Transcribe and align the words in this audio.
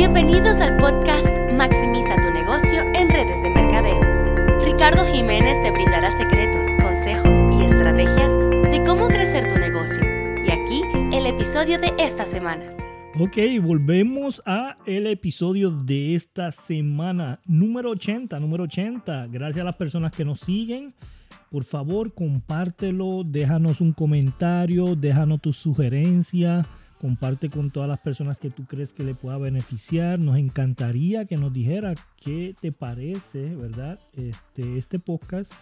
Bienvenidos 0.00 0.56
al 0.62 0.78
podcast 0.78 1.28
Maximiza 1.52 2.16
tu 2.22 2.30
negocio 2.30 2.80
en 2.94 3.10
redes 3.10 3.42
de 3.42 3.50
mercadeo. 3.50 4.00
Ricardo 4.64 5.04
Jiménez 5.04 5.60
te 5.60 5.70
brindará 5.70 6.10
secretos, 6.10 6.68
consejos 6.82 7.36
y 7.52 7.64
estrategias 7.66 8.34
de 8.34 8.82
cómo 8.86 9.08
crecer 9.08 9.52
tu 9.52 9.58
negocio. 9.58 10.02
Y 10.42 10.50
aquí 10.50 10.80
el 11.12 11.26
episodio 11.26 11.76
de 11.76 11.92
esta 11.98 12.24
semana. 12.24 12.64
Ok, 13.18 13.36
volvemos 13.60 14.42
a 14.46 14.78
el 14.86 15.06
episodio 15.06 15.70
de 15.70 16.14
esta 16.14 16.50
semana, 16.50 17.38
número 17.44 17.90
80, 17.90 18.40
número 18.40 18.64
80. 18.64 19.26
Gracias 19.26 19.60
a 19.60 19.66
las 19.66 19.76
personas 19.76 20.12
que 20.12 20.24
nos 20.24 20.40
siguen. 20.40 20.94
Por 21.50 21.64
favor, 21.64 22.14
compártelo, 22.14 23.22
déjanos 23.22 23.82
un 23.82 23.92
comentario, 23.92 24.96
déjanos 24.96 25.42
tu 25.42 25.52
sugerencia 25.52 26.64
comparte 27.00 27.48
con 27.48 27.70
todas 27.70 27.88
las 27.88 28.00
personas 28.00 28.36
que 28.38 28.50
tú 28.50 28.64
crees 28.66 28.92
que 28.92 29.04
le 29.04 29.14
pueda 29.14 29.38
beneficiar. 29.38 30.18
Nos 30.18 30.36
encantaría 30.36 31.24
que 31.24 31.36
nos 31.36 31.52
dijera 31.52 31.94
qué 32.22 32.54
te 32.60 32.72
parece, 32.72 33.54
¿verdad? 33.56 33.98
Este, 34.14 34.76
este 34.76 34.98
podcast 34.98 35.52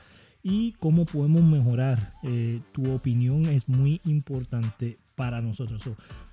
y 0.43 0.73
cómo 0.73 1.05
podemos 1.05 1.43
mejorar. 1.43 2.13
Eh, 2.25 2.61
tu 2.73 2.93
opinión 2.93 3.47
es 3.47 3.69
muy 3.69 4.01
importante 4.05 4.97
para 5.15 5.41
nosotros. 5.41 5.83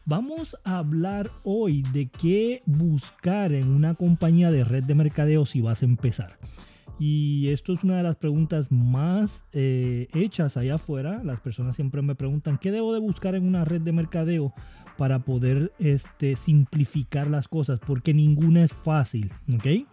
vamos 0.05 0.55
a 0.63 0.77
hablar 0.77 1.31
hoy 1.43 1.81
de 1.91 2.07
qué 2.07 2.61
buscar 2.67 3.51
en 3.51 3.69
una 3.69 3.95
compañía 3.95 4.51
de 4.51 4.63
red 4.63 4.83
de 4.83 4.93
mercadeo 4.93 5.47
si 5.47 5.61
vas 5.61 5.81
a 5.81 5.85
empezar. 5.85 6.37
Y 6.97 7.49
esto 7.49 7.73
es 7.73 7.83
una 7.83 7.97
de 7.97 8.03
las 8.03 8.15
preguntas 8.15 8.71
más 8.71 9.43
eh, 9.51 10.07
hechas 10.13 10.55
allá 10.55 10.75
afuera. 10.75 11.21
Las 11.23 11.41
personas 11.41 11.75
siempre 11.75 12.01
me 12.01 12.15
preguntan, 12.15 12.57
¿qué 12.57 12.71
debo 12.71 12.93
de 12.93 12.99
buscar 12.99 13.35
en 13.35 13.45
una 13.45 13.65
red 13.65 13.81
de 13.81 13.91
mercadeo 13.91 14.53
para 14.97 15.19
poder 15.19 15.73
este, 15.77 16.35
simplificar 16.35 17.29
las 17.29 17.47
cosas? 17.49 17.79
Porque 17.85 18.13
ninguna 18.13 18.63
es 18.63 18.73
fácil, 18.73 19.31
¿ok? 19.53 19.87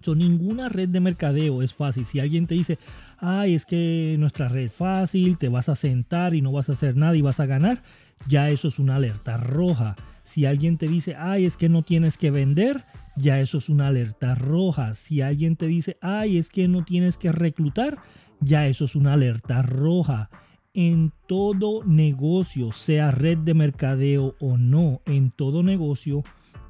So, 0.00 0.14
ninguna 0.14 0.68
red 0.68 0.88
de 0.88 1.00
mercadeo 1.00 1.60
es 1.60 1.74
fácil. 1.74 2.04
Si 2.04 2.20
alguien 2.20 2.46
te 2.46 2.54
dice, 2.54 2.78
ay, 3.18 3.54
es 3.54 3.66
que 3.66 4.14
nuestra 4.18 4.48
red 4.48 4.66
es 4.66 4.72
fácil, 4.72 5.38
te 5.38 5.48
vas 5.48 5.68
a 5.68 5.74
sentar 5.74 6.34
y 6.34 6.40
no 6.40 6.52
vas 6.52 6.68
a 6.68 6.72
hacer 6.72 6.96
nada 6.96 7.16
y 7.16 7.22
vas 7.22 7.40
a 7.40 7.46
ganar, 7.46 7.82
ya 8.28 8.48
eso 8.48 8.68
es 8.68 8.78
una 8.78 8.96
alerta 8.96 9.36
roja. 9.38 9.96
Si 10.22 10.46
alguien 10.46 10.78
te 10.78 10.86
dice, 10.86 11.16
ay, 11.16 11.46
es 11.46 11.56
que 11.56 11.68
no 11.68 11.82
tienes 11.82 12.16
que 12.16 12.30
vender, 12.30 12.84
ya 13.18 13.40
eso 13.40 13.58
es 13.58 13.68
una 13.68 13.88
alerta 13.88 14.34
roja. 14.34 14.94
Si 14.94 15.20
alguien 15.20 15.56
te 15.56 15.66
dice, 15.66 15.98
ay, 16.00 16.38
es 16.38 16.48
que 16.48 16.68
no 16.68 16.84
tienes 16.84 17.18
que 17.18 17.32
reclutar, 17.32 17.98
ya 18.40 18.66
eso 18.66 18.84
es 18.84 18.94
una 18.94 19.14
alerta 19.14 19.62
roja. 19.62 20.30
En 20.74 21.12
todo 21.26 21.82
negocio, 21.84 22.72
sea 22.72 23.10
red 23.10 23.38
de 23.38 23.54
mercadeo 23.54 24.36
o 24.40 24.56
no, 24.56 25.02
en 25.06 25.30
todo 25.30 25.62
negocio 25.62 26.22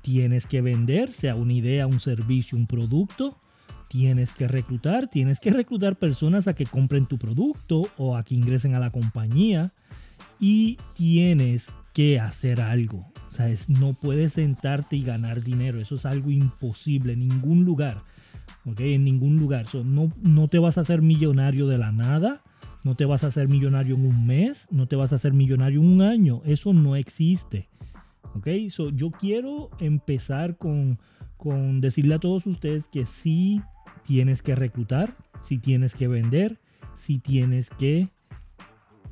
tienes 0.03 0.47
que 0.47 0.63
vender, 0.63 1.13
sea 1.13 1.35
una 1.35 1.53
idea, 1.53 1.87
un 1.87 2.01
servicio, 2.01 2.57
un 2.57 2.67
producto. 2.67 3.39
Tienes 3.89 4.33
que 4.33 4.49
reclutar, 4.49 5.09
tienes 5.09 5.41
que 5.41 5.51
reclutar 5.51 5.97
personas 5.97 6.47
a 6.47 6.55
que 6.55 6.67
compren 6.67 7.07
tu 7.07 7.19
producto 7.19 7.83
o 7.97 8.17
a 8.17 8.23
que 8.23 8.35
ingresen 8.35 8.75
a 8.75 8.81
la 8.81 8.91
compañía 8.91 9.73
y 10.41 10.79
tienes 10.95 11.71
que 11.93 12.21
hacer 12.21 12.61
algo 12.61 13.13
no 13.69 13.95
puedes 13.95 14.35
sentarte 14.35 14.97
y 14.97 15.03
ganar 15.03 15.43
dinero. 15.43 15.79
Eso 15.79 15.95
es 15.95 16.07
algo 16.07 16.31
imposible 16.31 17.13
en 17.13 17.21
ningún 17.21 17.65
lugar. 17.65 18.03
En 18.77 19.05
ningún 19.05 19.39
lugar. 19.39 19.67
no, 19.85 20.13
no 20.21 20.49
te 20.49 20.59
vas 20.59 20.79
a 20.79 20.83
hacer 20.83 21.03
millonario 21.03 21.67
de 21.69 21.79
la 21.79 21.93
nada. 21.93 22.43
No 22.85 22.95
te 22.95 23.05
vas 23.05 23.25
a 23.25 23.29
hacer 23.29 23.49
millonario 23.49 23.95
en 23.95 24.07
un 24.07 24.27
mes. 24.27 24.69
No 24.71 24.87
te 24.87 24.97
vas 24.97 25.13
a 25.13 25.17
hacer 25.17 25.33
millonario 25.33 25.81
en 25.81 25.87
un 25.87 26.03
año. 26.03 26.43
Eso 26.45 26.73
no 26.73 26.97
existe. 26.97 27.69
yo 28.95 29.11
quiero 29.13 29.71
empezar 29.79 30.57
con, 30.57 30.99
con 31.37 31.81
decirle 31.81 32.15
a 32.15 32.21
todos 32.21 32.47
ustedes 32.47 32.87
que 32.89 33.07
sí 33.07 33.63
tienes 34.05 34.43
que 34.43 34.55
reclutar, 34.55 35.17
si 35.41 35.59
tienes 35.59 35.95
que 35.95 36.09
vender, 36.09 36.59
si 36.95 37.19
tienes 37.19 37.71
que 37.71 38.09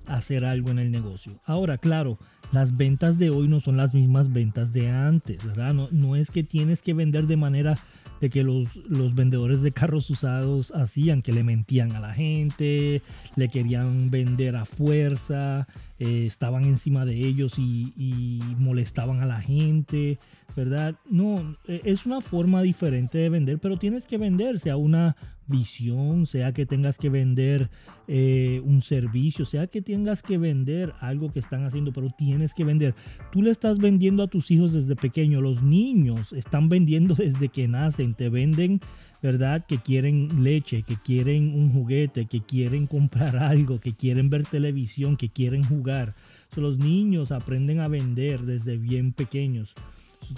hacer 0.07 0.45
algo 0.45 0.71
en 0.71 0.79
el 0.79 0.91
negocio. 0.91 1.41
Ahora, 1.45 1.79
claro, 1.79 2.19
las 2.53 2.77
ventas 2.77 3.19
de 3.19 3.31
hoy 3.31 3.49
no 3.49 3.61
son 3.61 3.77
las 3.77 3.95
mismas 3.95 4.33
ventas 4.33 4.73
de 4.73 4.89
antes, 4.89 5.45
¿verdad? 5.45 5.75
No, 5.75 6.17
es 6.17 6.31
que 6.31 6.43
tienes 6.43 6.83
que 6.83 6.95
vender 6.95 7.27
de 7.27 7.37
manera 7.37 7.79
de 8.21 8.31
que 8.31 8.43
los, 8.43 8.75
los, 8.77 9.15
vendedores 9.15 9.61
de 9.61 9.73
carros 9.73 10.09
usados 10.09 10.71
hacían, 10.71 11.21
que 11.21 11.33
le 11.33 11.43
mentían 11.43 11.93
a 11.93 12.01
la 12.01 12.15
gente, 12.15 13.03
le 13.35 13.49
querían 13.51 14.11
vender 14.11 14.57
a 14.57 14.65
fuerza, 14.65 15.67
eh, 15.99 16.27
estaban 16.27 16.65
encima 16.65 17.05
de 17.05 17.15
ellos 17.15 17.59
y, 17.59 18.41
molestaban 18.59 19.21
a 19.21 19.27
la 19.27 19.41
gente, 19.41 20.19
¿verdad? 20.55 20.95
No, 21.11 21.57
e, 21.67 21.81
es 21.85 22.07
una 22.07 22.21
forma 22.21 22.63
diferente 22.63 23.19
de 23.19 23.29
vender, 23.29 23.59
pero 23.59 23.79
tienes 23.79 24.05
que 24.05 24.19
vender, 24.19 24.59
sea 24.61 24.77
una 24.77 25.17
visión, 25.47 26.27
sea 26.27 26.53
que 26.53 26.67
tengas 26.67 26.99
que 26.99 27.09
vender 27.09 27.71
eh, 28.09 28.61
un 28.65 28.83
servicio, 28.83 29.45
sea 29.45 29.67
que 29.69 29.81
tengas 29.81 30.23
que 30.23 30.39
vender 30.39 30.93
algo 31.01 31.31
que 31.31 31.39
están 31.39 31.65
haciendo, 31.65 31.93
pero 31.93 32.11
tienes 32.11 32.53
que 32.53 32.65
vender. 32.65 32.95
Tú 33.33 33.43
le 33.43 33.51
estás 33.51 33.79
vendiendo 33.79 34.23
a 34.23 34.29
tus 34.29 34.51
hijos 34.51 34.73
desde 34.73 34.97
pequeño, 34.97 35.41
los 35.41 35.63
niños 35.63 36.33
están 36.33 36.69
vendiendo 36.69 37.15
desde 37.17 37.49
que 37.49 37.69
nacen, 37.69 38.15
te 38.15 38.29
venden, 38.29 38.81
¿verdad? 39.27 39.67
Que 39.67 39.79
quieren 39.79 40.45
leche, 40.45 40.85
que 40.85 40.95
quieren 40.95 41.53
un 41.53 41.73
juguete, 41.73 42.27
que 42.27 42.43
quieren 42.43 42.87
comprar 42.87 43.37
algo, 43.53 43.81
que 43.81 43.93
quieren 43.93 44.31
ver 44.31 44.45
televisión, 44.45 45.17
que 45.17 45.29
quieren 45.29 45.65
jugar. 45.65 46.15
los 46.55 46.79
niños 46.79 47.33
aprenden 47.33 47.81
a 47.81 47.89
vender 47.89 48.43
desde 48.43 48.77
bien 48.77 49.13
pequeños. 49.13 49.75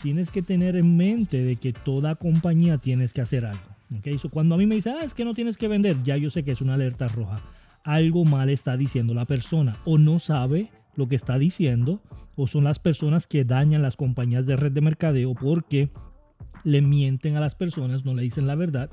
tienes 0.02 0.30
que 0.30 0.40
tener 0.40 0.74
en 0.74 0.96
mente 0.96 1.42
de 1.42 1.56
que 1.56 1.74
toda 1.74 2.14
compañía 2.14 2.78
tienes 2.78 3.12
que 3.12 3.20
hacer 3.20 3.44
algo. 3.44 3.68
Okay, 3.98 4.18
cuando 4.30 4.54
a 4.54 4.58
mí 4.58 4.66
me 4.66 4.74
dice, 4.74 4.90
ah, 4.90 5.04
es 5.04 5.12
que 5.12 5.24
no 5.24 5.34
tienes 5.34 5.58
que 5.58 5.68
vender, 5.68 6.02
ya 6.02 6.16
yo 6.16 6.30
sé 6.30 6.42
que 6.42 6.52
es 6.52 6.62
una 6.62 6.74
alerta 6.74 7.08
roja. 7.08 7.40
Algo 7.84 8.24
mal 8.24 8.48
está 8.48 8.76
diciendo 8.78 9.12
la 9.12 9.26
persona 9.26 9.76
o 9.84 9.98
no 9.98 10.18
sabe 10.18 10.70
lo 10.96 11.08
que 11.08 11.16
está 11.16 11.38
diciendo 11.38 12.00
o 12.36 12.46
son 12.46 12.64
las 12.64 12.78
personas 12.78 13.26
que 13.26 13.44
dañan 13.44 13.82
las 13.82 13.96
compañías 13.96 14.46
de 14.46 14.56
red 14.56 14.72
de 14.72 14.80
mercadeo 14.80 15.34
porque 15.34 15.90
le 16.64 16.82
mienten 16.82 17.36
a 17.36 17.40
las 17.40 17.54
personas, 17.54 18.04
no 18.04 18.14
le 18.14 18.22
dicen 18.22 18.46
la 18.46 18.54
verdad 18.54 18.90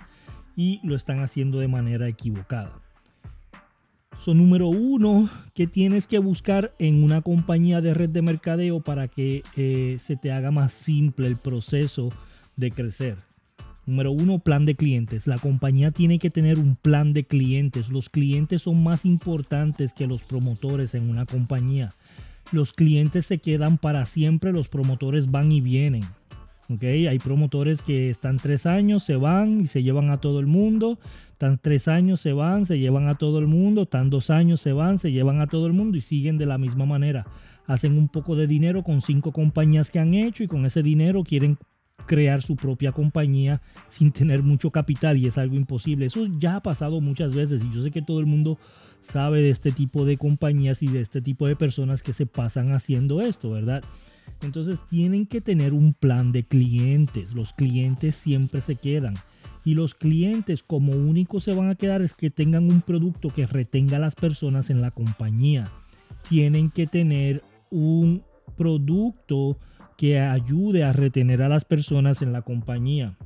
y 0.56 0.80
lo 0.84 0.96
están 0.96 1.20
haciendo 1.20 1.60
de 1.60 1.68
manera 1.68 2.08
equivocada. 2.08 2.82
So, 4.24 4.34
número 4.34 4.68
uno, 4.68 5.30
que 5.54 5.68
tienes 5.68 6.08
que 6.08 6.18
buscar 6.18 6.74
en 6.80 7.04
una 7.04 7.22
compañía 7.22 7.82
de 7.82 7.94
red 7.94 8.10
de 8.10 8.22
mercadeo 8.22 8.80
para 8.80 9.08
que 9.08 9.44
eh, 9.56 9.98
se 10.00 10.16
te 10.16 10.32
haga 10.32 10.50
más 10.52 10.72
simple 10.72 11.28
el 11.28 11.38
proceso 11.38 12.10
de 12.56 12.72
crecer. 12.72 13.18
Número 13.86 14.12
uno, 14.12 14.40
plan 14.40 14.66
de 14.66 14.74
clientes. 14.74 15.28
La 15.28 15.38
compañía 15.38 15.92
tiene 15.92 16.18
que 16.18 16.32
tener 16.32 16.58
un 16.58 16.76
plan 16.76 17.14
de 17.14 17.26
clientes. 17.26 17.90
Los 17.90 18.10
clientes 18.10 18.64
son 18.64 18.82
más 18.82 19.06
importantes 19.06 19.94
que 19.94 20.08
los 20.08 20.24
promotores 20.24 20.96
en 20.96 21.08
una 21.08 21.28
compañía. 21.28 21.94
Los 22.52 22.74
clientes 22.74 23.28
se 23.28 23.38
quedan 23.38 23.78
para 23.78 24.06
siempre, 24.06 24.54
los 24.54 24.70
promotores 24.70 25.30
van 25.30 25.52
y 25.52 25.62
vienen. 25.62 26.04
Okay, 26.68 27.06
hay 27.06 27.20
promotores 27.20 27.84
que 27.84 28.10
están 28.10 28.38
tres 28.38 28.66
años, 28.66 29.04
se 29.04 29.16
van 29.16 29.62
y 29.62 29.68
se 29.68 29.84
llevan 29.84 30.10
a 30.10 30.20
todo 30.20 30.40
el 30.40 30.48
mundo. 30.48 30.98
Están 31.32 31.60
tres 31.62 31.88
años, 31.88 32.22
se 32.22 32.34
van, 32.34 32.66
se 32.66 32.80
llevan 32.80 33.08
a 33.08 33.16
todo 33.16 33.38
el 33.38 33.46
mundo. 33.46 33.84
Están 33.84 34.10
dos 34.10 34.32
años, 34.32 34.62
se 34.62 34.74
van, 34.74 34.98
se 34.98 35.12
llevan 35.12 35.42
a 35.42 35.48
todo 35.48 35.68
el 35.68 35.74
mundo 35.74 35.98
y 35.98 36.02
siguen 36.02 36.40
de 36.40 36.48
la 36.48 36.58
misma 36.58 36.86
manera. 36.86 37.28
Hacen 37.68 37.98
un 37.98 38.08
poco 38.08 38.36
de 38.36 38.48
dinero 38.48 38.84
con 38.84 39.02
cinco 39.02 39.32
compañías 39.32 39.92
que 39.92 40.00
han 40.00 40.16
hecho 40.16 40.44
y 40.44 40.48
con 40.48 40.66
ese 40.66 40.82
dinero 40.82 41.24
quieren 41.24 41.60
crear 42.08 42.42
su 42.42 42.56
propia 42.56 42.92
compañía 42.92 43.62
sin 43.88 44.12
tener 44.12 44.42
mucho 44.42 44.72
capital 44.72 45.18
y 45.18 45.28
es 45.28 45.38
algo 45.38 45.56
imposible. 45.56 46.08
Eso 46.08 46.26
ya 46.40 46.56
ha 46.56 46.62
pasado 46.62 47.00
muchas 47.00 47.36
veces 47.36 47.62
y 47.64 47.76
yo 47.76 47.84
sé 47.84 47.92
que 47.92 48.02
todo 48.02 48.20
el 48.20 48.26
mundo 48.26 48.58
sabe 49.02 49.42
de 49.42 49.52
este 49.52 49.72
tipo 49.72 50.04
de 50.04 50.18
compañías 50.18 50.82
y 50.82 50.88
de 50.88 51.02
este 51.02 51.22
tipo 51.22 51.48
de 51.48 51.56
personas 51.56 52.02
que 52.02 52.14
se 52.14 52.26
pasan 52.26 52.72
haciendo 52.72 53.22
esto, 53.22 53.52
¿verdad? 53.52 53.84
Entonces 54.42 54.80
tienen 54.90 55.26
que 55.26 55.42
tener 55.42 55.74
un 55.74 55.94
plan 55.94 56.32
de 56.32 56.44
clientes. 56.44 57.34
Los 57.34 57.54
clientes 57.54 58.16
siempre 58.16 58.62
se 58.62 58.76
quedan. 58.76 59.16
Y 59.64 59.74
los 59.74 59.96
clientes 59.96 60.62
como 60.62 60.94
único 60.94 61.40
se 61.40 61.54
van 61.54 61.70
a 61.70 61.76
quedar 61.76 62.02
es 62.04 62.14
que 62.14 62.30
tengan 62.30 62.66
un 62.66 62.82
producto 62.82 63.30
que 63.30 63.48
retenga 63.48 63.98
a 63.98 64.00
las 64.00 64.16
personas 64.16 64.70
en 64.70 64.82
la 64.82 64.92
compañía. 64.92 65.70
Tienen 66.30 66.70
que 66.70 66.86
tener 66.86 67.44
un 67.72 68.24
producto 68.56 69.58
que 69.98 70.20
ayude 70.20 70.84
a 70.84 70.94
retener 70.94 71.42
a 71.42 71.50
las 71.50 71.66
personas 71.66 72.22
en 72.22 72.32
la 72.32 72.44
compañía. 72.44 73.18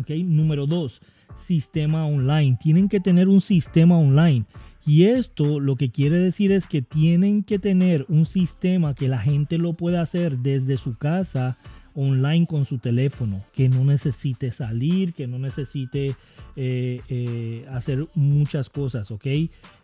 Okay. 0.00 0.22
Número 0.22 0.66
dos, 0.66 1.02
sistema 1.34 2.06
online. 2.06 2.58
Tienen 2.60 2.88
que 2.88 3.00
tener 3.00 3.28
un 3.28 3.40
sistema 3.40 3.98
online. 3.98 4.46
Y 4.84 5.04
esto 5.04 5.60
lo 5.60 5.76
que 5.76 5.90
quiere 5.90 6.18
decir 6.18 6.50
es 6.50 6.66
que 6.66 6.82
tienen 6.82 7.44
que 7.44 7.58
tener 7.58 8.04
un 8.08 8.26
sistema 8.26 8.94
que 8.94 9.08
la 9.08 9.20
gente 9.20 9.58
lo 9.58 9.74
pueda 9.74 10.00
hacer 10.00 10.38
desde 10.38 10.76
su 10.76 10.96
casa 10.96 11.56
online 11.94 12.46
con 12.46 12.64
su 12.64 12.78
teléfono, 12.78 13.40
que 13.54 13.68
no 13.68 13.84
necesite 13.84 14.50
salir, 14.50 15.12
que 15.12 15.26
no 15.26 15.38
necesite 15.38 16.14
eh, 16.56 17.00
eh, 17.08 17.66
hacer 17.70 18.08
muchas 18.14 18.70
cosas, 18.70 19.10
¿ok? 19.10 19.26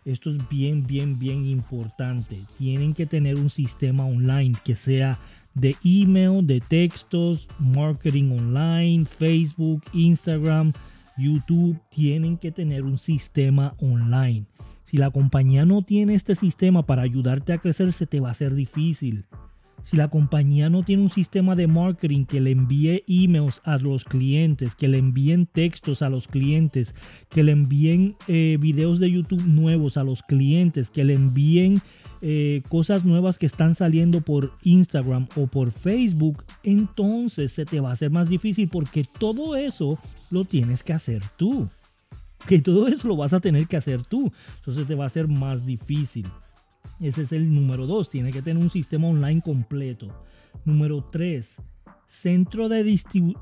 Esto 0.05 0.31
es 0.31 0.49
bien, 0.49 0.85
bien, 0.85 1.19
bien 1.19 1.45
importante. 1.45 2.39
Tienen 2.57 2.93
que 2.93 3.05
tener 3.05 3.35
un 3.35 3.49
sistema 3.49 4.05
online 4.05 4.55
que 4.63 4.75
sea 4.75 5.19
de 5.53 5.75
email, 5.83 6.45
de 6.45 6.61
textos, 6.61 7.47
marketing 7.59 8.31
online, 8.31 9.05
Facebook, 9.05 9.83
Instagram, 9.93 10.73
YouTube, 11.17 11.77
tienen 11.89 12.37
que 12.37 12.51
tener 12.51 12.83
un 12.83 12.97
sistema 12.97 13.75
online. 13.79 14.45
Si 14.89 14.97
la 14.97 15.11
compañía 15.11 15.67
no 15.67 15.83
tiene 15.83 16.15
este 16.15 16.33
sistema 16.33 16.87
para 16.87 17.03
ayudarte 17.03 17.53
a 17.53 17.59
crecer, 17.59 17.93
se 17.93 18.07
te 18.07 18.19
va 18.19 18.29
a 18.29 18.31
hacer 18.31 18.55
difícil. 18.55 19.25
Si 19.83 19.97
la 19.97 20.07
compañía 20.07 20.67
no 20.71 20.81
tiene 20.81 21.03
un 21.03 21.11
sistema 21.11 21.55
de 21.55 21.67
marketing 21.67 22.25
que 22.25 22.41
le 22.41 22.49
envíe 22.49 23.03
emails 23.07 23.61
a 23.65 23.77
los 23.77 24.03
clientes, 24.03 24.73
que 24.73 24.87
le 24.87 24.97
envíen 24.97 25.45
textos 25.45 26.01
a 26.01 26.09
los 26.09 26.27
clientes, 26.27 26.95
que 27.29 27.43
le 27.43 27.51
envíen 27.51 28.15
eh, 28.27 28.57
videos 28.59 28.99
de 28.99 29.11
YouTube 29.11 29.45
nuevos 29.45 29.95
a 29.95 30.03
los 30.03 30.23
clientes, 30.23 30.89
que 30.89 31.03
le 31.03 31.13
envíen 31.13 31.83
eh, 32.23 32.63
cosas 32.67 33.05
nuevas 33.05 33.37
que 33.37 33.45
están 33.45 33.75
saliendo 33.75 34.21
por 34.21 34.53
Instagram 34.63 35.27
o 35.35 35.45
por 35.45 35.69
Facebook, 35.69 36.43
entonces 36.63 37.51
se 37.51 37.63
te 37.63 37.79
va 37.79 37.91
a 37.91 37.93
hacer 37.93 38.09
más 38.09 38.27
difícil 38.27 38.69
porque 38.69 39.05
todo 39.19 39.55
eso 39.55 39.99
lo 40.31 40.45
tienes 40.45 40.81
que 40.81 40.93
hacer 40.93 41.21
tú. 41.37 41.69
Que 42.49 42.63
todo 42.63 42.87
eso 42.87 43.07
lo 43.07 43.15
vas 43.15 43.31
a 43.31 43.39
tener 43.39 43.67
que 43.67 43.77
hacer 43.77 44.01
tú. 44.03 44.31
Entonces 44.57 44.87
te 44.87 44.95
va 44.95 45.03
a 45.03 45.07
hacer 45.07 45.27
más 45.27 45.67
difícil. 45.67 46.25
Ese 46.99 47.21
es 47.21 47.31
el 47.31 47.53
número 47.53 47.85
dos. 47.85 48.09
Tiene 48.09 48.31
que 48.31 48.41
tener 48.41 48.61
un 48.61 48.71
sistema 48.71 49.07
online 49.07 49.41
completo. 49.41 50.07
Número 50.65 51.07
tres. 51.11 51.57
Centro 52.07 52.67
de 52.67 52.83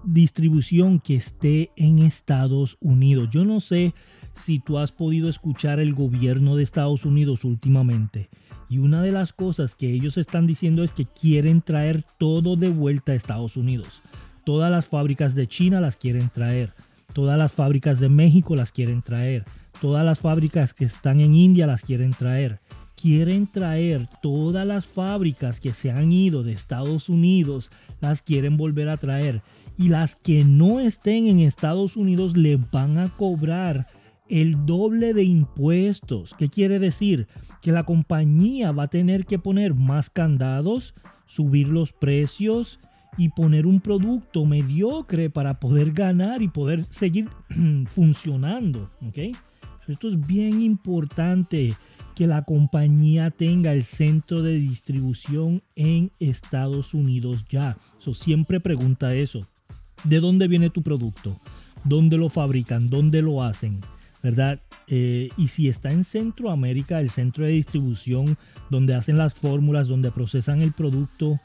distribución 0.04 1.00
que 1.00 1.16
esté 1.16 1.72
en 1.78 2.00
Estados 2.00 2.76
Unidos. 2.82 3.30
Yo 3.32 3.46
no 3.46 3.62
sé 3.62 3.94
si 4.36 4.60
tú 4.60 4.78
has 4.78 4.92
podido 4.92 5.30
escuchar 5.30 5.80
el 5.80 5.94
gobierno 5.94 6.58
de 6.58 6.64
Estados 6.64 7.06
Unidos 7.06 7.46
últimamente. 7.46 8.30
Y 8.68 8.80
una 8.80 9.02
de 9.02 9.14
las 9.14 9.32
cosas 9.32 9.74
que 9.74 9.90
ellos 9.90 10.18
están 10.18 10.48
diciendo 10.48 10.84
es 10.84 10.92
que 10.92 11.06
quieren 11.06 11.62
traer 11.62 12.04
todo 12.20 12.58
de 12.58 12.68
vuelta 12.68 13.14
a 13.14 13.16
Estados 13.16 13.56
Unidos. 13.56 14.02
Todas 14.44 14.70
las 14.70 14.86
fábricas 14.86 15.34
de 15.34 15.48
China 15.48 15.80
las 15.80 15.96
quieren 15.96 16.28
traer. 16.28 16.74
Todas 17.18 17.40
las 17.40 17.52
fábricas 17.52 18.00
de 18.00 18.10
México 18.10 18.56
las 18.56 18.72
quieren 18.72 19.02
traer. 19.02 19.44
Todas 19.82 20.06
las 20.06 20.20
fábricas 20.20 20.76
que 20.76 20.86
están 20.86 21.20
en 21.20 21.34
India 21.34 21.66
las 21.66 21.82
quieren 21.82 22.12
traer 22.12 22.60
quieren 22.96 23.48
traer 23.48 24.08
todas 24.22 24.68
las 24.68 24.86
fábricas 24.86 25.60
que 25.60 25.74
se 25.74 25.90
han 25.90 26.12
ido 26.12 26.44
de 26.44 26.52
Estados 26.52 27.10
Unidos, 27.10 27.72
las 28.02 28.22
quieren 28.22 28.56
volver 28.56 28.90
a 28.90 28.98
traer. 28.98 29.42
Y 29.80 29.90
las 29.90 30.16
que 30.16 30.44
no 30.44 30.80
estén 30.80 31.26
en 31.26 31.40
Estados 31.40 31.98
Unidos 31.98 32.38
le 32.38 32.58
van 32.72 33.00
a 33.00 33.10
cobrar 33.10 33.88
el 34.30 34.68
doble 34.68 35.16
de 35.16 35.24
impuestos. 35.24 36.36
¿Qué 36.38 36.50
quiere 36.50 36.78
decir? 36.78 37.28
Que 37.64 37.72
la 37.72 37.84
compañía 37.84 38.72
va 38.72 38.84
a 38.84 38.90
tener 38.90 39.26
que 39.26 39.40
poner 39.40 39.74
más 39.74 40.12
candados, 40.12 40.94
subir 41.26 41.68
los 41.68 41.94
precios 41.94 42.80
y 43.18 43.30
poner 43.30 43.66
un 43.66 43.80
producto 43.80 44.46
mediocre 44.46 45.30
para 45.30 45.60
poder 45.60 45.92
ganar 45.92 46.42
y 46.42 46.48
poder 46.48 46.86
seguir 46.86 47.30
funcionando. 47.88 48.90
Esto 49.88 50.10
es 50.10 50.28
bien 50.28 50.62
importante 50.62 51.74
que 52.16 52.28
la 52.28 52.42
compañía 52.42 53.30
tenga 53.30 53.74
el 53.74 53.84
centro 53.84 54.42
de 54.42 54.54
distribución 54.54 55.62
en 55.76 56.10
Estados 56.20 56.94
Unidos 56.94 57.46
ya. 57.48 57.78
So, 58.00 58.14
siempre 58.14 58.60
pregunta 58.60 59.14
eso. 59.14 59.42
¿De 60.04 60.20
dónde 60.20 60.48
viene 60.48 60.70
tu 60.70 60.82
producto? 60.82 61.40
¿Dónde 61.84 62.18
lo 62.18 62.30
fabrican? 62.30 62.90
¿Dónde 62.90 63.22
lo 63.22 63.44
hacen? 63.44 63.82
¿Verdad? 64.24 64.60
Eh, 64.88 65.30
y 65.38 65.50
si 65.50 65.70
está 65.70 65.92
en 65.92 66.04
Centroamérica, 66.04 67.00
el 67.00 67.12
centro 67.12 67.46
de 67.46 67.52
distribución 67.52 68.38
donde 68.70 68.96
hacen 68.96 69.18
las 69.18 69.34
fórmulas, 69.34 69.88
donde 69.88 70.12
procesan 70.12 70.62
el 70.62 70.74
producto, 70.74 71.40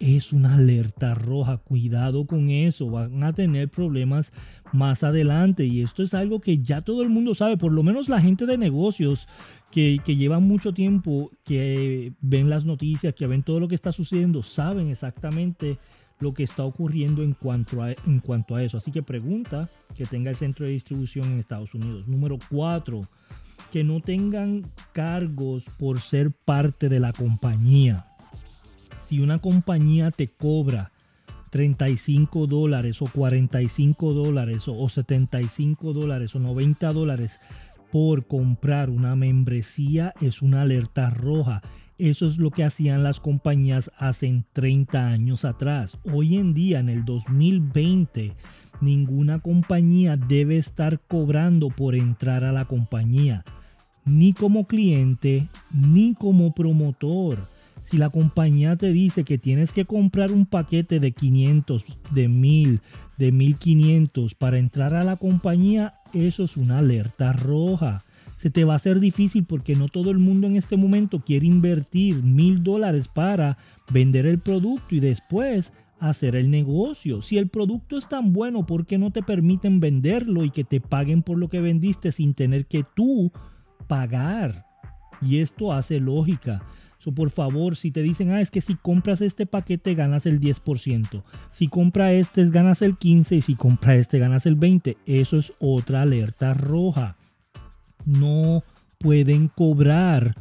es 0.00 0.32
una 0.32 0.54
alerta 0.54 1.14
roja. 1.14 1.58
Cuidado 1.58 2.26
con 2.26 2.50
eso. 2.50 2.90
Van 2.90 3.22
a 3.24 3.32
tener 3.32 3.68
problemas 3.68 4.32
más 4.72 5.02
adelante. 5.02 5.64
Y 5.64 5.82
esto 5.82 6.02
es 6.02 6.14
algo 6.14 6.40
que 6.40 6.58
ya 6.58 6.82
todo 6.82 7.02
el 7.02 7.08
mundo 7.08 7.34
sabe. 7.34 7.56
Por 7.56 7.72
lo 7.72 7.82
menos 7.82 8.08
la 8.08 8.20
gente 8.20 8.46
de 8.46 8.58
negocios 8.58 9.28
que, 9.70 9.98
llevan 10.06 10.44
mucho 10.44 10.72
tiempo, 10.72 11.30
que 11.44 12.12
ven 12.20 12.50
las 12.50 12.64
noticias, 12.64 13.14
que 13.14 13.26
ven 13.26 13.42
todo 13.42 13.60
lo 13.60 13.68
que 13.68 13.74
está 13.74 13.92
sucediendo, 13.92 14.42
saben 14.42 14.88
exactamente 14.88 15.78
lo 16.20 16.34
que 16.34 16.42
está 16.42 16.64
ocurriendo 16.64 17.22
en 17.22 17.32
cuanto 17.32 17.82
a, 17.82 17.92
en 17.92 18.20
cuanto 18.20 18.56
a 18.56 18.62
eso. 18.62 18.78
Así 18.78 18.90
que 18.90 19.02
pregunta 19.02 19.70
que 19.94 20.04
tenga 20.04 20.30
el 20.30 20.36
centro 20.36 20.66
de 20.66 20.72
distribución 20.72 21.32
en 21.32 21.38
Estados 21.38 21.74
Unidos. 21.74 22.08
Número 22.08 22.38
cuatro, 22.50 23.02
que 23.70 23.84
no 23.84 24.00
tengan 24.00 24.70
cargos 24.92 25.64
por 25.78 26.00
ser 26.00 26.32
parte 26.44 26.88
de 26.88 27.00
la 27.00 27.12
compañía. 27.12 28.07
Si 29.08 29.20
una 29.20 29.38
compañía 29.38 30.10
te 30.10 30.28
cobra 30.28 30.92
35 31.48 32.46
dólares 32.46 33.00
o 33.00 33.06
45 33.06 34.12
dólares 34.12 34.64
o 34.66 34.86
75 34.86 35.94
dólares 35.94 36.36
o 36.36 36.40
90 36.40 36.92
dólares 36.92 37.40
por 37.90 38.26
comprar 38.26 38.90
una 38.90 39.16
membresía 39.16 40.12
es 40.20 40.42
una 40.42 40.60
alerta 40.60 41.08
roja. 41.08 41.62
Eso 41.96 42.26
es 42.26 42.36
lo 42.36 42.50
que 42.50 42.64
hacían 42.64 43.02
las 43.02 43.18
compañías 43.18 43.90
hace 43.96 44.44
30 44.52 45.06
años 45.06 45.46
atrás. 45.46 45.96
Hoy 46.12 46.36
en 46.36 46.52
día, 46.52 46.78
en 46.78 46.90
el 46.90 47.06
2020, 47.06 48.36
ninguna 48.82 49.38
compañía 49.38 50.18
debe 50.18 50.58
estar 50.58 51.00
cobrando 51.00 51.70
por 51.70 51.94
entrar 51.94 52.44
a 52.44 52.52
la 52.52 52.66
compañía, 52.66 53.42
ni 54.04 54.34
como 54.34 54.66
cliente, 54.66 55.48
ni 55.72 56.12
como 56.12 56.52
promotor. 56.52 57.48
Si 57.88 57.96
la 57.96 58.10
compañía 58.10 58.76
te 58.76 58.92
dice 58.92 59.24
que 59.24 59.38
tienes 59.38 59.72
que 59.72 59.86
comprar 59.86 60.30
un 60.30 60.44
paquete 60.44 61.00
de 61.00 61.12
500, 61.12 61.86
de 62.10 62.28
1000, 62.28 62.80
de 63.16 63.32
1500 63.32 64.34
para 64.34 64.58
entrar 64.58 64.92
a 64.92 65.04
la 65.04 65.16
compañía, 65.16 65.94
eso 66.12 66.44
es 66.44 66.58
una 66.58 66.80
alerta 66.80 67.32
roja. 67.32 68.02
Se 68.36 68.50
te 68.50 68.64
va 68.64 68.74
a 68.74 68.76
hacer 68.76 69.00
difícil 69.00 69.46
porque 69.48 69.74
no 69.74 69.88
todo 69.88 70.10
el 70.10 70.18
mundo 70.18 70.46
en 70.46 70.56
este 70.56 70.76
momento 70.76 71.18
quiere 71.18 71.46
invertir 71.46 72.22
mil 72.22 72.62
dólares 72.62 73.08
para 73.08 73.56
vender 73.90 74.26
el 74.26 74.38
producto 74.38 74.94
y 74.94 75.00
después 75.00 75.72
hacer 75.98 76.36
el 76.36 76.50
negocio. 76.50 77.22
Si 77.22 77.38
el 77.38 77.48
producto 77.48 77.96
es 77.96 78.06
tan 78.06 78.34
bueno, 78.34 78.66
¿por 78.66 78.84
qué 78.84 78.98
no 78.98 79.12
te 79.12 79.22
permiten 79.22 79.80
venderlo 79.80 80.44
y 80.44 80.50
que 80.50 80.64
te 80.64 80.82
paguen 80.82 81.22
por 81.22 81.38
lo 81.38 81.48
que 81.48 81.62
vendiste 81.62 82.12
sin 82.12 82.34
tener 82.34 82.66
que 82.66 82.84
tú 82.94 83.32
pagar? 83.86 84.66
Y 85.22 85.38
esto 85.38 85.72
hace 85.72 86.00
lógica. 86.00 86.62
Por 87.14 87.30
favor, 87.30 87.76
si 87.76 87.90
te 87.90 88.02
dicen, 88.02 88.32
ah, 88.32 88.40
es 88.40 88.50
que 88.50 88.60
si 88.60 88.74
compras 88.74 89.22
este 89.22 89.46
paquete 89.46 89.94
ganas 89.94 90.26
el 90.26 90.40
10%, 90.40 91.22
si 91.50 91.68
compras 91.68 92.12
este 92.12 92.50
ganas 92.50 92.82
el 92.82 92.98
15% 92.98 93.36
y 93.36 93.42
si 93.42 93.54
compras 93.54 93.98
este 93.98 94.18
ganas 94.18 94.44
el 94.44 94.58
20%, 94.58 94.96
eso 95.06 95.38
es 95.38 95.52
otra 95.58 96.02
alerta 96.02 96.52
roja. 96.52 97.16
No 98.04 98.62
pueden 98.98 99.48
cobrar 99.48 100.34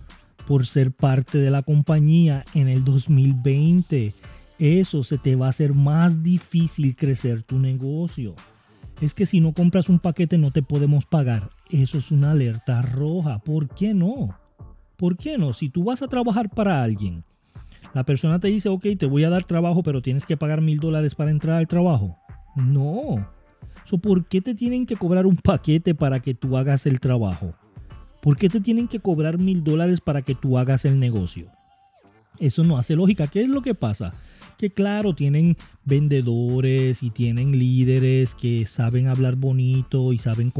por 0.47 0.65
ser 0.65 0.91
parte 0.91 1.37
de 1.37 1.51
la 1.51 1.61
compañía 1.61 2.43
en 2.53 2.67
el 2.67 2.83
2020. 2.83 4.13
Eso 4.59 5.03
se 5.03 5.17
te 5.17 5.35
va 5.35 5.47
a 5.47 5.49
hacer 5.49 5.73
más 5.73 6.23
difícil 6.23 6.95
crecer 6.95 7.43
tu 7.43 7.59
negocio. 7.59 8.35
Es 8.99 9.13
que 9.13 9.25
si 9.25 9.39
no 9.41 9.53
compras 9.53 9.89
un 9.89 9.99
paquete 9.99 10.37
no 10.37 10.51
te 10.51 10.63
podemos 10.63 11.05
pagar. 11.05 11.51
Eso 11.69 11.97
es 11.99 12.11
una 12.11 12.31
alerta 12.31 12.81
roja. 12.81 13.39
¿Por 13.39 13.69
qué 13.69 13.93
no? 13.93 14.35
¿Por 14.97 15.15
qué 15.15 15.37
no? 15.37 15.53
Si 15.53 15.69
tú 15.69 15.83
vas 15.83 16.01
a 16.01 16.07
trabajar 16.07 16.49
para 16.49 16.83
alguien, 16.83 17.23
la 17.93 18.03
persona 18.03 18.39
te 18.39 18.47
dice, 18.47 18.69
ok, 18.69 18.85
te 18.97 19.05
voy 19.05 19.23
a 19.23 19.29
dar 19.29 19.43
trabajo, 19.43 19.83
pero 19.83 20.01
tienes 20.01 20.25
que 20.25 20.37
pagar 20.37 20.61
mil 20.61 20.79
dólares 20.79 21.15
para 21.15 21.31
entrar 21.31 21.57
al 21.57 21.67
trabajo. 21.67 22.17
No. 22.55 23.27
¿Por 24.01 24.25
qué 24.25 24.41
te 24.41 24.53
tienen 24.53 24.85
que 24.85 24.97
cobrar 24.97 25.25
un 25.25 25.37
paquete 25.37 25.95
para 25.95 26.19
que 26.19 26.33
tú 26.33 26.57
hagas 26.57 26.85
el 26.85 26.99
trabajo? 26.99 27.53
¿Por 28.21 28.35
qué 28.35 28.49
te 28.49 28.59
tienen 28.59 28.87
que 28.87 28.99
cobrar 28.99 29.37
mil 29.37 29.63
dólares 29.63 30.01
para 30.01 30.21
que 30.21 30.35
tú 30.35 30.57
hagas 30.57 30.83
el 30.83 30.99
negocio? 30.99 31.47
Eso 32.39 32.63
no 32.63 32.77
hace 32.77 32.95
lógica. 32.95 33.27
¿Qué 33.27 33.41
es 33.41 33.47
lo 33.47 33.61
que 33.61 33.75
pasa? 33.75 34.13
Que 34.57 34.69
claro, 34.69 35.13
tienen 35.13 35.55
vendedores 35.85 37.03
y 37.03 37.11
tienen 37.11 37.57
líderes 37.57 38.35
que 38.35 38.65
saben 38.65 39.07
hablar 39.07 39.35
bonito 39.35 40.11
y 40.11 40.17
saben 40.17 40.51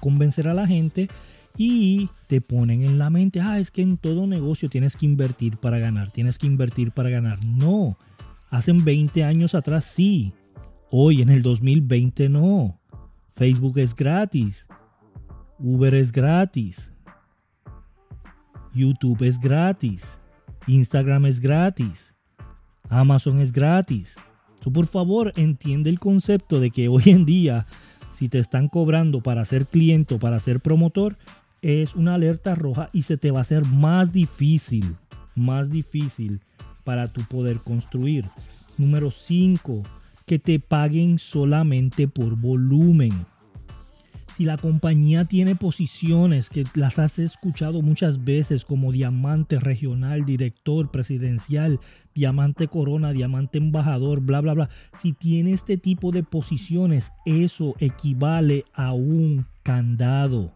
convencer 0.00 0.46
a 0.48 0.54
la 0.54 0.66
gente 0.66 1.08
y 1.56 2.08
te 2.26 2.40
ponen 2.40 2.82
en 2.82 2.98
la 2.98 3.10
mente, 3.10 3.40
ah, 3.40 3.58
es 3.58 3.70
que 3.70 3.82
en 3.82 3.96
todo 3.96 4.26
negocio 4.26 4.68
tienes 4.68 4.96
que 4.96 5.06
invertir 5.06 5.56
para 5.56 5.78
ganar, 5.78 6.10
tienes 6.10 6.38
que 6.38 6.46
invertir 6.46 6.92
para 6.92 7.10
ganar. 7.10 7.42
No, 7.44 7.96
hacen 8.50 8.84
20 8.84 9.24
años 9.24 9.54
atrás 9.54 9.84
sí, 9.84 10.32
hoy 10.90 11.22
en 11.22 11.30
el 11.30 11.42
2020 11.42 12.28
no. 12.28 12.78
Facebook 13.34 13.78
es 13.78 13.94
gratis, 13.94 14.66
Uber 15.58 15.94
es 15.94 16.12
gratis, 16.12 16.92
YouTube 18.74 19.22
es 19.22 19.38
gratis, 19.38 20.20
Instagram 20.66 21.26
es 21.26 21.40
gratis, 21.40 22.14
Amazon 22.88 23.40
es 23.40 23.52
gratis. 23.52 24.16
Tú 24.60 24.72
por 24.72 24.86
favor 24.86 25.32
entiende 25.36 25.90
el 25.90 26.00
concepto 26.00 26.60
de 26.60 26.70
que 26.70 26.88
hoy 26.88 27.04
en 27.06 27.24
día 27.24 27.66
si 28.16 28.30
te 28.30 28.38
están 28.38 28.68
cobrando 28.68 29.20
para 29.20 29.44
ser 29.44 29.66
cliente 29.66 30.14
o 30.14 30.18
para 30.18 30.40
ser 30.40 30.60
promotor, 30.60 31.18
es 31.66 31.96
una 31.96 32.14
alerta 32.14 32.54
roja 32.54 32.90
y 32.92 33.02
se 33.02 33.16
te 33.16 33.32
va 33.32 33.38
a 33.38 33.42
hacer 33.42 33.64
más 33.64 34.12
difícil, 34.12 34.94
más 35.34 35.68
difícil 35.68 36.40
para 36.84 37.12
tu 37.12 37.22
poder 37.22 37.58
construir. 37.58 38.24
Número 38.78 39.10
5, 39.10 39.82
que 40.26 40.38
te 40.38 40.60
paguen 40.60 41.18
solamente 41.18 42.06
por 42.06 42.36
volumen. 42.36 43.26
Si 44.32 44.44
la 44.44 44.58
compañía 44.58 45.24
tiene 45.24 45.56
posiciones 45.56 46.50
que 46.50 46.64
las 46.74 47.00
has 47.00 47.18
escuchado 47.18 47.82
muchas 47.82 48.24
veces 48.24 48.64
como 48.64 48.92
diamante 48.92 49.58
regional, 49.58 50.24
director 50.24 50.92
presidencial, 50.92 51.80
diamante 52.14 52.68
corona, 52.68 53.10
diamante 53.10 53.58
embajador, 53.58 54.20
bla, 54.20 54.40
bla, 54.40 54.54
bla. 54.54 54.68
Si 54.92 55.12
tiene 55.14 55.52
este 55.52 55.78
tipo 55.78 56.12
de 56.12 56.22
posiciones, 56.22 57.10
eso 57.24 57.74
equivale 57.80 58.66
a 58.72 58.92
un 58.92 59.46
candado. 59.64 60.52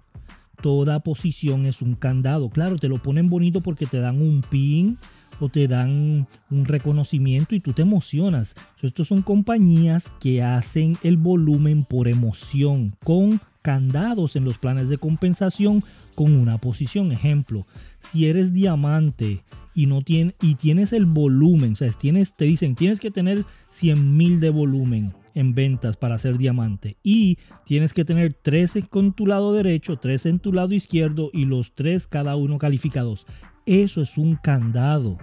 Toda 0.62 1.00
posición 1.00 1.66
es 1.66 1.82
un 1.82 1.94
candado. 1.94 2.50
Claro, 2.50 2.76
te 2.76 2.88
lo 2.88 3.02
ponen 3.02 3.30
bonito 3.30 3.60
porque 3.60 3.86
te 3.86 4.00
dan 4.00 4.20
un 4.20 4.42
pin, 4.42 4.98
o 5.40 5.48
te 5.48 5.66
dan 5.66 6.28
un 6.50 6.64
reconocimiento 6.64 7.54
y 7.54 7.60
tú 7.60 7.72
te 7.72 7.82
emocionas. 7.82 8.54
Estos 8.82 9.08
son 9.08 9.22
compañías 9.22 10.12
que 10.20 10.42
hacen 10.42 10.96
el 11.02 11.16
volumen 11.16 11.82
por 11.82 12.08
emoción 12.08 12.94
con 13.02 13.40
candados 13.62 14.36
en 14.36 14.44
los 14.44 14.58
planes 14.58 14.88
de 14.88 14.98
compensación 14.98 15.82
con 16.14 16.32
una 16.32 16.58
posición. 16.58 17.10
Ejemplo, 17.12 17.66
si 17.98 18.26
eres 18.26 18.52
diamante 18.52 19.42
y 19.74 19.86
no 19.86 20.02
tiene, 20.02 20.34
y 20.40 20.54
tienes 20.54 20.92
el 20.92 21.06
volumen, 21.06 21.72
o 21.72 21.76
sea, 21.76 21.90
tienes, 21.92 22.34
te 22.34 22.44
dicen 22.44 22.74
tienes 22.74 23.00
que 23.00 23.10
tener 23.10 23.44
100 23.70 24.16
mil 24.16 24.40
de 24.40 24.50
volumen 24.50 25.12
en 25.34 25.54
ventas 25.54 25.96
para 25.96 26.18
ser 26.18 26.38
diamante 26.38 26.96
y 27.02 27.38
tienes 27.64 27.94
que 27.94 28.04
tener 28.04 28.34
13 28.34 28.82
con 28.82 29.12
tu 29.12 29.26
lado 29.26 29.52
derecho, 29.52 29.98
3 29.98 30.26
en 30.26 30.38
tu 30.38 30.52
lado 30.52 30.74
izquierdo 30.74 31.30
y 31.32 31.44
los 31.44 31.74
tres 31.74 32.06
cada 32.06 32.36
uno 32.36 32.58
calificados. 32.58 33.26
Eso 33.66 34.02
es 34.02 34.16
un 34.16 34.36
candado. 34.36 35.18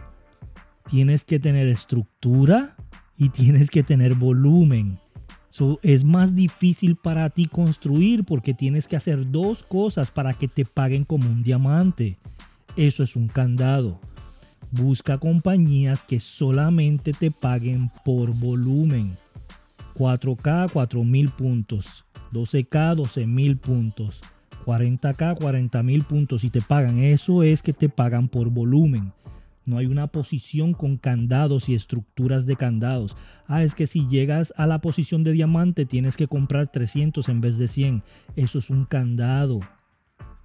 Tienes 0.90 1.26
que 1.26 1.40
tener 1.40 1.68
estructura 1.68 2.78
y 3.18 3.30
tienes 3.30 3.70
que 3.70 3.84
tener 3.84 4.16
volumen 4.16 5.00
es 5.82 6.04
más 6.04 6.36
difícil 6.36 6.96
para 6.96 7.30
ti 7.30 7.46
construir 7.48 8.24
porque 8.24 8.54
tienes 8.54 8.88
que 8.88 8.96
hacer 8.96 9.32
dos 9.32 9.64
cosas 9.64 10.12
para 10.12 10.34
que 10.34 10.48
te 10.48 10.66
paguen 10.66 11.04
como 11.04 11.30
un 11.30 11.42
diamante. 11.42 12.18
Eso 12.76 13.04
es 13.04 13.16
un 13.16 13.28
candado. 13.28 14.00
Busca 14.70 15.18
compañías 15.18 16.04
que 16.04 16.20
solamente 16.20 17.14
te 17.14 17.32
paguen 17.32 17.90
por 18.06 18.38
volumen. 18.38 19.18
4K 19.98 20.72
4000 20.72 21.30
puntos. 21.30 22.06
12K 22.32 22.96
12000 22.96 23.58
puntos. 23.58 24.22
40K 24.66 25.38
40000 25.40 26.04
puntos 26.04 26.44
y 26.44 26.50
te 26.50 26.62
pagan. 26.62 27.00
Eso 27.00 27.44
es 27.44 27.64
que 27.64 27.74
te 27.74 27.90
pagan 27.90 28.28
por 28.28 28.50
volumen. 28.50 29.14
No 29.66 29.78
hay 29.78 29.86
una 29.86 30.08
posición 30.08 30.74
con 30.74 30.98
candados 30.98 31.68
y 31.68 31.74
estructuras 31.74 32.46
de 32.46 32.56
candados. 32.56 33.18
Ah, 33.48 33.64
es 33.64 33.76
que 33.76 33.86
si 33.86 34.08
llegas 34.08 34.54
a 34.56 34.66
la 34.66 34.80
posición 34.80 35.26
de 35.26 35.34
diamante 35.34 35.86
tienes 35.86 36.16
que 36.16 36.28
comprar 36.28 36.72
300 36.72 37.28
en 37.28 37.42
vez 37.42 37.58
de 37.58 37.68
100. 37.68 38.04
Eso 38.38 38.60
es 38.60 38.70
un 38.70 38.86
candado. 38.86 39.60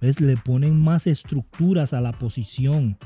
¿Ves? 0.01 0.19
Le 0.19 0.35
ponen 0.35 0.77
más 0.77 1.07
estructuras 1.07 1.93
a 1.93 2.01
la 2.01 2.11
posición. 2.11 2.97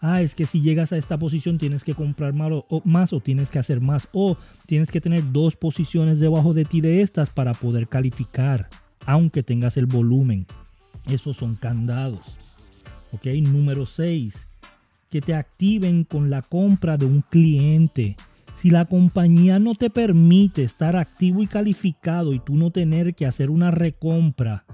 Ah, 0.00 0.20
es 0.20 0.34
que 0.34 0.46
si 0.46 0.60
llegas 0.60 0.92
a 0.92 0.98
esta 0.98 1.18
posición 1.18 1.58
tienes 1.58 1.82
que 1.82 1.94
comprar 1.94 2.34
más 2.34 3.12
o, 3.12 3.20
tienes 3.20 3.50
que 3.50 3.58
hacer 3.58 3.80
más 3.80 4.08
o 4.12 4.36
tienes 4.66 4.90
que 4.90 5.00
tener 5.00 5.32
dos 5.32 5.56
posiciones 5.56 6.20
debajo 6.20 6.52
de 6.52 6.64
ti 6.64 6.80
de 6.80 7.00
estas 7.00 7.30
para 7.30 7.54
poder 7.54 7.88
calificar, 7.88 8.68
aunque 9.06 9.42
tengas 9.42 9.76
el 9.76 9.86
volumen. 9.86 10.46
Esos 11.08 11.36
son 11.36 11.56
candados. 11.56 12.36
Ok, 13.12 13.26
número 13.42 13.86
6 13.86 14.46
que 15.10 15.20
te 15.20 15.34
activen 15.34 16.04
con 16.04 16.30
la 16.30 16.42
compra 16.42 16.96
de 16.96 17.06
un 17.06 17.22
cliente. 17.22 18.16
Si 18.52 18.70
la 18.70 18.86
compañía 18.86 19.58
no 19.58 19.74
te 19.74 19.90
permite 19.90 20.62
estar 20.62 20.96
activo 20.96 21.42
y 21.42 21.46
calificado 21.46 22.32
y 22.32 22.38
tú 22.38 22.56
no 22.56 22.70
tener 22.70 23.14
que 23.14 23.26
hacer 23.26 23.50
una 23.50 23.70
recompra 23.70 24.64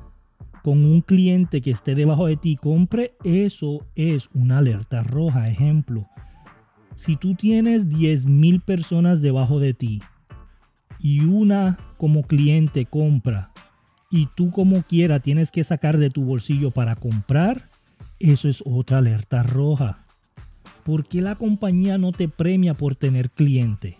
con 0.62 0.84
un 0.84 1.00
cliente 1.00 1.60
que 1.60 1.70
esté 1.70 1.94
debajo 1.94 2.26
de 2.26 2.36
ti, 2.36 2.56
compre, 2.56 3.14
eso 3.24 3.84
es 3.96 4.28
una 4.32 4.58
alerta 4.58 5.02
roja. 5.02 5.48
Ejemplo, 5.48 6.08
si 6.96 7.16
tú 7.16 7.34
tienes 7.34 7.88
10 7.88 8.26
mil 8.26 8.60
personas 8.60 9.20
debajo 9.20 9.58
de 9.58 9.74
ti 9.74 10.02
y 11.00 11.20
una 11.20 11.78
como 11.96 12.22
cliente 12.22 12.86
compra 12.86 13.50
y 14.10 14.28
tú 14.36 14.52
como 14.52 14.82
quiera 14.82 15.20
tienes 15.20 15.50
que 15.50 15.64
sacar 15.64 15.98
de 15.98 16.10
tu 16.10 16.24
bolsillo 16.24 16.70
para 16.70 16.94
comprar, 16.94 17.68
eso 18.20 18.48
es 18.48 18.62
otra 18.64 18.98
alerta 18.98 19.42
roja. 19.42 20.04
¿Por 20.84 21.06
qué 21.06 21.22
la 21.22 21.34
compañía 21.34 21.98
no 21.98 22.12
te 22.12 22.28
premia 22.28 22.74
por 22.74 22.94
tener 22.94 23.30
cliente? 23.30 23.96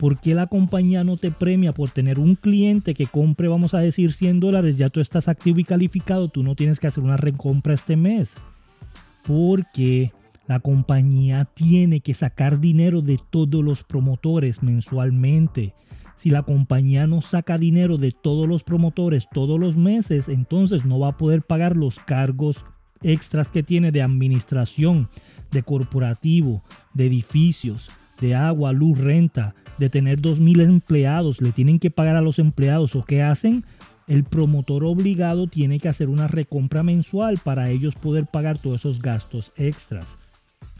¿Por 0.00 0.18
qué 0.18 0.34
la 0.34 0.46
compañía 0.46 1.04
no 1.04 1.18
te 1.18 1.30
premia 1.30 1.74
por 1.74 1.90
tener 1.90 2.18
un 2.18 2.34
cliente 2.34 2.94
que 2.94 3.04
compre, 3.04 3.48
vamos 3.48 3.74
a 3.74 3.80
decir, 3.80 4.14
100 4.14 4.40
dólares? 4.40 4.78
Ya 4.78 4.88
tú 4.88 5.00
estás 5.00 5.28
activo 5.28 5.58
y 5.58 5.64
calificado, 5.64 6.28
tú 6.28 6.42
no 6.42 6.54
tienes 6.54 6.80
que 6.80 6.86
hacer 6.86 7.04
una 7.04 7.18
recompra 7.18 7.74
este 7.74 7.96
mes. 7.96 8.34
Porque 9.26 10.10
la 10.46 10.58
compañía 10.58 11.44
tiene 11.44 12.00
que 12.00 12.14
sacar 12.14 12.60
dinero 12.60 13.02
de 13.02 13.18
todos 13.28 13.62
los 13.62 13.84
promotores 13.84 14.62
mensualmente. 14.62 15.74
Si 16.16 16.30
la 16.30 16.44
compañía 16.44 17.06
no 17.06 17.20
saca 17.20 17.58
dinero 17.58 17.98
de 17.98 18.12
todos 18.12 18.48
los 18.48 18.64
promotores 18.64 19.28
todos 19.34 19.60
los 19.60 19.76
meses, 19.76 20.30
entonces 20.30 20.86
no 20.86 20.98
va 20.98 21.08
a 21.08 21.18
poder 21.18 21.42
pagar 21.42 21.76
los 21.76 21.98
cargos 21.98 22.64
extras 23.02 23.48
que 23.48 23.62
tiene 23.62 23.92
de 23.92 24.00
administración, 24.00 25.10
de 25.52 25.62
corporativo, 25.62 26.64
de 26.94 27.04
edificios, 27.04 27.90
de 28.20 28.34
agua, 28.34 28.72
luz, 28.72 28.98
renta, 28.98 29.54
de 29.78 29.88
tener 29.88 30.20
2.000 30.20 30.62
empleados, 30.62 31.40
le 31.40 31.52
tienen 31.52 31.78
que 31.78 31.90
pagar 31.90 32.16
a 32.16 32.20
los 32.20 32.38
empleados 32.38 32.94
o 32.94 33.04
qué 33.04 33.22
hacen, 33.22 33.64
el 34.06 34.24
promotor 34.24 34.84
obligado 34.84 35.46
tiene 35.46 35.78
que 35.78 35.88
hacer 35.88 36.08
una 36.08 36.26
recompra 36.26 36.82
mensual 36.82 37.38
para 37.42 37.70
ellos 37.70 37.94
poder 37.94 38.26
pagar 38.26 38.58
todos 38.58 38.80
esos 38.80 39.00
gastos 39.00 39.52
extras. 39.56 40.18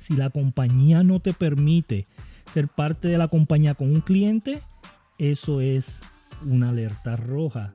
Si 0.00 0.16
la 0.16 0.30
compañía 0.30 1.02
no 1.02 1.20
te 1.20 1.32
permite 1.32 2.06
ser 2.52 2.68
parte 2.68 3.09
de 3.09 3.18
la 3.18 3.28
compañía 3.28 3.75
con 3.75 3.90
un 3.90 4.00
cliente, 4.00 4.61
eso 5.18 5.61
es 5.61 6.00
una 6.44 6.70
alerta 6.70 7.16
roja. 7.16 7.75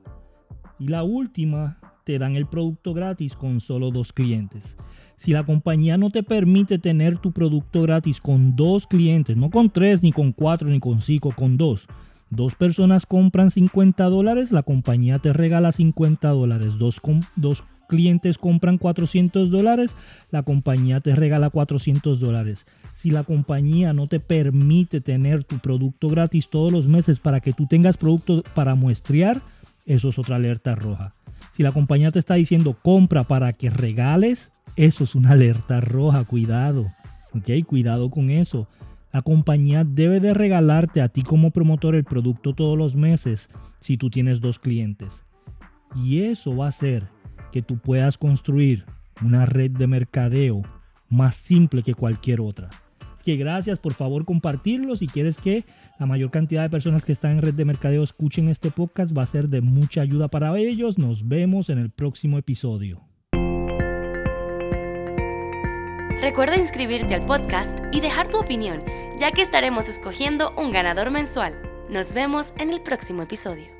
Y 0.78 0.88
la 0.88 1.04
última 1.04 1.78
te 2.06 2.20
dan 2.20 2.36
el 2.36 2.46
producto 2.46 2.94
gratis 2.94 3.34
con 3.34 3.60
solo 3.60 3.90
dos 3.90 4.12
clientes. 4.12 4.76
Si 5.16 5.32
la 5.32 5.42
compañía 5.42 5.98
no 5.98 6.10
te 6.10 6.22
permite 6.22 6.78
tener 6.78 7.18
tu 7.18 7.32
producto 7.32 7.82
gratis 7.82 8.20
con 8.20 8.54
dos 8.54 8.86
clientes, 8.86 9.36
no 9.36 9.50
con 9.50 9.70
tres, 9.70 10.04
ni 10.04 10.12
con 10.12 10.30
cuatro, 10.30 10.68
ni 10.68 10.78
con 10.78 11.02
cinco, 11.02 11.34
con 11.34 11.56
dos. 11.56 11.88
Dos 12.30 12.54
personas 12.54 13.06
compran 13.06 13.50
50 13.50 14.04
dólares, 14.04 14.52
la 14.52 14.62
compañía 14.62 15.18
te 15.18 15.32
regala 15.32 15.72
50 15.72 16.28
dólares. 16.28 16.78
Dos, 16.78 17.00
dos 17.34 17.64
clientes 17.88 18.38
compran 18.38 18.78
400 18.78 19.50
dólares, 19.50 19.96
la 20.30 20.44
compañía 20.44 21.00
te 21.00 21.16
regala 21.16 21.50
400 21.50 22.20
dólares. 22.20 22.66
Si 22.92 23.10
la 23.10 23.24
compañía 23.24 23.92
no 23.92 24.06
te 24.06 24.20
permite 24.20 25.00
tener 25.00 25.42
tu 25.42 25.58
producto 25.58 26.08
gratis 26.08 26.50
todos 26.50 26.70
los 26.70 26.86
meses 26.86 27.18
para 27.18 27.40
que 27.40 27.52
tú 27.52 27.66
tengas 27.66 27.96
producto 27.96 28.44
para 28.54 28.76
muestrear, 28.76 29.42
eso 29.86 30.10
es 30.10 30.18
otra 30.20 30.36
alerta 30.36 30.76
roja. 30.76 31.10
Si 31.56 31.62
la 31.62 31.72
compañía 31.72 32.12
te 32.12 32.18
está 32.18 32.34
diciendo 32.34 32.76
compra 32.82 33.24
para 33.24 33.54
que 33.54 33.70
regales, 33.70 34.52
eso 34.76 35.04
es 35.04 35.14
una 35.14 35.30
alerta 35.30 35.80
roja, 35.80 36.22
cuidado. 36.24 36.92
¿Ok? 37.32 37.48
Cuidado 37.66 38.10
con 38.10 38.28
eso. 38.28 38.68
La 39.10 39.22
compañía 39.22 39.82
debe 39.82 40.20
de 40.20 40.34
regalarte 40.34 41.00
a 41.00 41.08
ti 41.08 41.22
como 41.22 41.52
promotor 41.52 41.94
el 41.94 42.04
producto 42.04 42.52
todos 42.52 42.76
los 42.76 42.94
meses 42.94 43.48
si 43.80 43.96
tú 43.96 44.10
tienes 44.10 44.42
dos 44.42 44.58
clientes. 44.58 45.24
Y 45.94 46.24
eso 46.24 46.54
va 46.54 46.66
a 46.66 46.68
hacer 46.68 47.04
que 47.52 47.62
tú 47.62 47.78
puedas 47.78 48.18
construir 48.18 48.84
una 49.22 49.46
red 49.46 49.70
de 49.70 49.86
mercadeo 49.86 50.60
más 51.08 51.36
simple 51.36 51.82
que 51.82 51.94
cualquier 51.94 52.42
otra 52.42 52.68
que 53.26 53.36
gracias, 53.36 53.80
por 53.80 53.92
favor 53.92 54.24
compartirlo. 54.24 54.94
Si 54.96 55.08
quieres 55.08 55.36
que 55.36 55.64
la 55.98 56.06
mayor 56.06 56.30
cantidad 56.30 56.62
de 56.62 56.70
personas 56.70 57.04
que 57.04 57.10
están 57.10 57.32
en 57.32 57.42
red 57.42 57.54
de 57.54 57.64
mercadeo 57.64 58.04
escuchen 58.04 58.48
este 58.48 58.70
podcast, 58.70 59.16
va 59.16 59.24
a 59.24 59.26
ser 59.26 59.48
de 59.48 59.60
mucha 59.60 60.00
ayuda 60.00 60.28
para 60.28 60.56
ellos. 60.56 60.96
Nos 60.96 61.26
vemos 61.26 61.68
en 61.68 61.78
el 61.78 61.90
próximo 61.90 62.38
episodio. 62.38 63.02
Recuerda 66.20 66.56
inscribirte 66.56 67.14
al 67.14 67.26
podcast 67.26 67.78
y 67.92 68.00
dejar 68.00 68.30
tu 68.30 68.38
opinión, 68.38 68.82
ya 69.18 69.32
que 69.32 69.42
estaremos 69.42 69.88
escogiendo 69.88 70.54
un 70.56 70.70
ganador 70.70 71.10
mensual. 71.10 71.54
Nos 71.90 72.14
vemos 72.14 72.54
en 72.58 72.70
el 72.70 72.80
próximo 72.80 73.22
episodio. 73.22 73.75